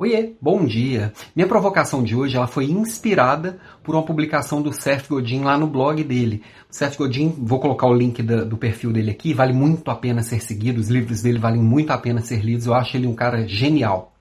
Oiê, 0.00 0.36
bom 0.40 0.64
dia! 0.64 1.12
Minha 1.34 1.48
provocação 1.48 2.04
de 2.04 2.14
hoje 2.14 2.36
ela 2.36 2.46
foi 2.46 2.66
inspirada 2.66 3.58
por 3.82 3.96
uma 3.96 4.04
publicação 4.04 4.62
do 4.62 4.72
Seth 4.72 5.08
Godin 5.08 5.40
lá 5.40 5.58
no 5.58 5.66
blog 5.66 6.04
dele. 6.04 6.44
O 6.70 6.72
Seth 6.72 6.96
Godin, 6.96 7.34
vou 7.36 7.58
colocar 7.58 7.88
o 7.88 7.92
link 7.92 8.22
do, 8.22 8.56
perfil 8.56 8.92
dele 8.92 9.10
aqui, 9.10 9.34
vale 9.34 9.52
muito 9.52 9.90
a 9.90 9.96
pena 9.96 10.22
ser 10.22 10.40
seguido, 10.40 10.80
os 10.80 10.88
livros 10.88 11.22
dele 11.22 11.40
valem 11.40 11.60
muito 11.60 11.90
a 11.90 11.98
pena 11.98 12.20
ser 12.20 12.44
lidos, 12.44 12.66
eu 12.66 12.74
acho 12.74 12.96
ele 12.96 13.08
um 13.08 13.14
cara 13.16 13.44
genial. 13.48 14.14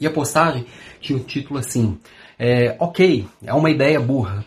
E 0.00 0.06
a 0.06 0.10
postagem 0.12 0.66
tinha 1.00 1.18
o 1.18 1.20
um 1.20 1.24
título 1.24 1.58
assim, 1.58 1.98
é, 2.38 2.76
ok, 2.78 3.26
é 3.42 3.52
uma 3.52 3.70
ideia 3.72 3.98
burra. 3.98 4.44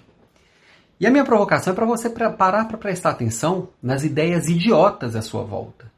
E 0.97 1.05
a 1.05 1.11
minha 1.11 1.25
provocação 1.25 1.73
é 1.73 1.75
para 1.75 1.85
você 1.85 2.09
parar 2.09 2.63
para 2.69 2.77
prestar 2.77 3.09
atenção 3.09 3.67
nas 3.83 4.05
ideias 4.05 4.47
idiotas 4.47 5.17
à 5.17 5.21
sua 5.21 5.43
volta. 5.43 5.91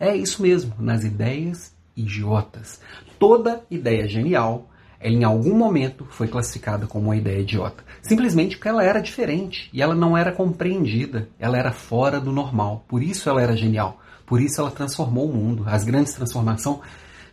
É 0.00 0.16
isso 0.16 0.42
mesmo, 0.42 0.74
nas 0.80 1.04
ideias 1.04 1.78
idiotas. 1.96 2.80
Toda 3.18 3.64
ideia 3.70 4.08
genial, 4.08 4.68
ela 4.98 5.14
em 5.14 5.24
algum 5.24 5.54
momento 5.54 6.06
foi 6.10 6.28
classificada 6.28 6.86
como 6.86 7.06
uma 7.06 7.16
ideia 7.16 7.40
idiota. 7.40 7.82
Simplesmente 8.02 8.56
porque 8.56 8.68
ela 8.68 8.84
era 8.84 9.00
diferente 9.00 9.70
e 9.72 9.80
ela 9.80 9.94
não 9.94 10.16
era 10.16 10.32
compreendida, 10.32 11.28
ela 11.38 11.58
era 11.58 11.72
fora 11.72 12.20
do 12.20 12.32
normal. 12.32 12.84
Por 12.86 13.02
isso 13.02 13.28
ela 13.28 13.42
era 13.42 13.56
genial. 13.56 14.00
Por 14.26 14.40
isso 14.40 14.60
ela 14.60 14.70
transformou 14.70 15.28
o 15.28 15.34
mundo. 15.34 15.64
As 15.66 15.84
grandes 15.84 16.12
transformações, 16.12 16.80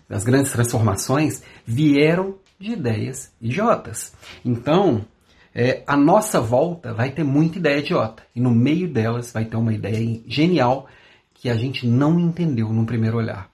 as 0.09 0.23
grandes 0.23 0.51
transformações 0.51 1.43
vieram 1.65 2.35
de 2.59 2.71
ideias 2.71 3.31
idiotas. 3.41 4.13
Então, 4.43 5.05
é, 5.53 5.83
a 5.85 5.97
nossa 5.97 6.39
volta 6.39 6.93
vai 6.93 7.11
ter 7.11 7.23
muita 7.23 7.57
ideia 7.57 7.79
idiota. 7.79 8.23
E 8.35 8.39
no 8.39 8.51
meio 8.51 8.87
delas 8.87 9.31
vai 9.31 9.45
ter 9.45 9.57
uma 9.57 9.73
ideia 9.73 10.21
genial 10.27 10.87
que 11.33 11.49
a 11.49 11.55
gente 11.55 11.85
não 11.85 12.19
entendeu 12.19 12.69
no 12.69 12.85
primeiro 12.85 13.17
olhar. 13.17 13.49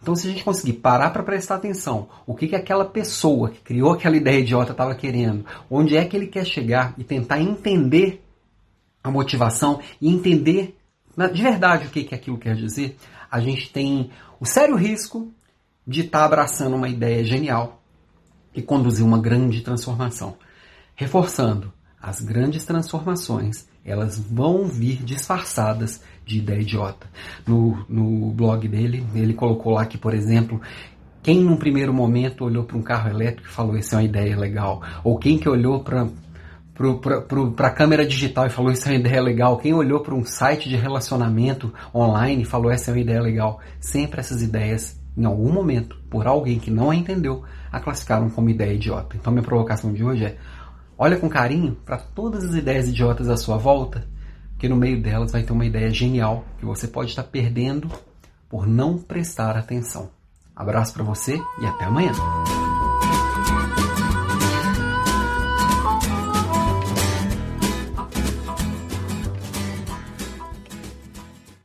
Então, 0.00 0.14
se 0.14 0.26
a 0.26 0.30
gente 0.30 0.44
conseguir 0.44 0.74
parar 0.74 1.10
para 1.10 1.22
prestar 1.22 1.56
atenção, 1.56 2.08
o 2.26 2.34
que, 2.34 2.48
que 2.48 2.56
aquela 2.56 2.84
pessoa 2.84 3.50
que 3.50 3.60
criou 3.60 3.92
aquela 3.92 4.16
ideia 4.16 4.40
idiota 4.40 4.72
estava 4.72 4.94
querendo, 4.94 5.44
onde 5.70 5.96
é 5.96 6.04
que 6.04 6.16
ele 6.16 6.26
quer 6.26 6.44
chegar 6.44 6.94
e 6.96 7.04
tentar 7.04 7.40
entender 7.40 8.24
a 9.02 9.10
motivação 9.10 9.80
e 10.00 10.08
entender 10.08 10.76
de 11.32 11.42
verdade 11.42 11.86
o 11.86 11.90
que, 11.90 12.04
que 12.04 12.14
aquilo 12.14 12.38
quer 12.38 12.54
dizer, 12.54 12.96
a 13.30 13.40
gente 13.40 13.72
tem 13.72 14.10
o 14.38 14.46
sério 14.46 14.76
risco 14.76 15.32
de 15.86 16.02
estar 16.02 16.20
tá 16.20 16.24
abraçando 16.24 16.76
uma 16.76 16.88
ideia 16.88 17.24
genial 17.24 17.82
e 18.54 18.62
conduzir 18.62 19.04
uma 19.04 19.18
grande 19.18 19.62
transformação. 19.62 20.36
Reforçando, 20.94 21.72
as 22.00 22.20
grandes 22.20 22.64
transformações 22.64 23.66
elas 23.88 24.18
vão 24.18 24.66
vir 24.66 25.02
disfarçadas 25.02 26.02
de 26.24 26.38
ideia 26.38 26.60
idiota. 26.60 27.06
No, 27.46 27.84
no 27.88 28.30
blog 28.30 28.68
dele, 28.68 29.04
ele 29.14 29.34
colocou 29.34 29.72
lá 29.72 29.86
que, 29.86 29.96
por 29.96 30.14
exemplo, 30.14 30.60
quem 31.22 31.40
num 31.40 31.56
primeiro 31.56 31.92
momento 31.92 32.44
olhou 32.44 32.64
para 32.64 32.76
um 32.76 32.82
carro 32.82 33.10
elétrico 33.10 33.48
e 33.48 33.52
falou 33.52 33.76
isso 33.76 33.94
é 33.94 33.98
uma 33.98 34.04
ideia 34.04 34.36
legal, 34.36 34.82
ou 35.02 35.18
quem 35.18 35.38
que 35.38 35.48
olhou 35.48 35.80
para 35.80 36.06
para 37.56 37.66
a 37.66 37.72
câmera 37.72 38.06
digital 38.06 38.46
e 38.46 38.50
falou 38.50 38.70
isso 38.70 38.86
é 38.86 38.92
uma 38.92 38.98
ideia 39.00 39.20
legal. 39.20 39.56
Quem 39.58 39.74
olhou 39.74 39.98
para 39.98 40.14
um 40.14 40.24
site 40.24 40.68
de 40.68 40.76
relacionamento 40.76 41.74
online 41.92 42.42
e 42.42 42.44
falou 42.44 42.70
essa 42.70 42.92
é 42.92 42.94
uma 42.94 43.00
ideia 43.00 43.20
legal. 43.20 43.58
Sempre 43.80 44.20
essas 44.20 44.42
ideias, 44.42 44.96
em 45.16 45.24
algum 45.24 45.52
momento, 45.52 45.96
por 46.08 46.28
alguém 46.28 46.60
que 46.60 46.70
não 46.70 46.90
a 46.90 46.94
entendeu, 46.94 47.42
a 47.72 47.80
classificaram 47.80 48.30
como 48.30 48.48
ideia 48.48 48.74
idiota. 48.74 49.16
Então 49.16 49.32
minha 49.32 49.42
provocação 49.42 49.92
de 49.92 50.04
hoje 50.04 50.26
é 50.26 50.36
Olha 50.98 51.16
com 51.16 51.28
carinho 51.28 51.76
para 51.86 51.96
todas 51.96 52.44
as 52.44 52.54
ideias 52.54 52.88
idiotas 52.88 53.28
à 53.28 53.36
sua 53.36 53.56
volta, 53.56 54.04
que 54.58 54.68
no 54.68 54.74
meio 54.74 55.00
delas 55.00 55.30
vai 55.30 55.44
ter 55.44 55.52
uma 55.52 55.64
ideia 55.64 55.90
genial 55.90 56.44
que 56.58 56.64
você 56.64 56.88
pode 56.88 57.10
estar 57.10 57.22
perdendo 57.22 57.88
por 58.48 58.66
não 58.66 58.98
prestar 58.98 59.56
atenção. 59.56 60.10
Abraço 60.56 60.94
para 60.94 61.04
você 61.04 61.40
e 61.62 61.66
até 61.66 61.84
amanhã. 61.84 62.10